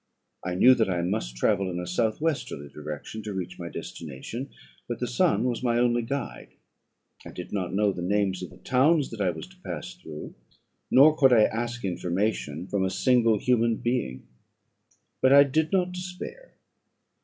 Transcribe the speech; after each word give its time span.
I 0.43 0.55
knew 0.55 0.73
that 0.73 0.89
I 0.89 1.03
must 1.03 1.35
travel 1.35 1.69
in 1.69 1.79
a 1.79 1.85
south 1.85 2.19
westerly 2.19 2.69
direction 2.69 3.21
to 3.21 3.35
reach 3.35 3.59
my 3.59 3.69
destination; 3.69 4.49
but 4.89 4.97
the 4.99 5.05
sun 5.05 5.43
was 5.43 5.61
my 5.61 5.77
only 5.77 6.01
guide. 6.01 6.55
I 7.23 7.29
did 7.29 7.53
not 7.53 7.75
know 7.75 7.91
the 7.91 8.01
names 8.01 8.41
of 8.41 8.49
the 8.49 8.57
towns 8.57 9.11
that 9.11 9.21
I 9.21 9.29
was 9.29 9.45
to 9.49 9.57
pass 9.61 9.93
through, 9.93 10.33
nor 10.89 11.15
could 11.15 11.31
I 11.31 11.43
ask 11.43 11.85
information 11.85 12.65
from 12.65 12.83
a 12.83 12.89
single 12.89 13.37
human 13.37 13.75
being; 13.75 14.25
but 15.21 15.31
I 15.33 15.43
did 15.43 15.71
not 15.71 15.91
despair. 15.91 16.55